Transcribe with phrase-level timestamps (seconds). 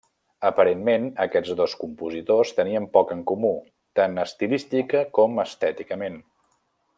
[0.47, 3.53] Aparentment, aquests dos compositors tenien poc en comú,
[4.01, 6.19] tan estilística com estèticament.